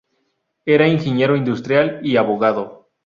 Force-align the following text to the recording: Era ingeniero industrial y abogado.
Era 0.65 0.87
ingeniero 0.87 1.35
industrial 1.35 1.99
y 2.03 2.17
abogado. 2.17 2.89